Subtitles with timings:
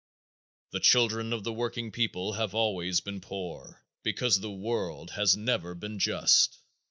[0.71, 5.75] The children of the working people have always been poor because the world has never
[5.75, 6.57] been just.